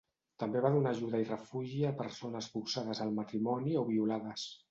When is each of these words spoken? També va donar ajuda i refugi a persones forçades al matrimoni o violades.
També 0.43 0.61
va 0.65 0.69
donar 0.75 0.93
ajuda 0.95 1.19
i 1.23 1.27
refugi 1.27 1.83
a 1.89 1.91
persones 2.01 2.49
forçades 2.55 3.05
al 3.05 3.13
matrimoni 3.21 3.79
o 3.83 3.87
violades. 3.93 4.51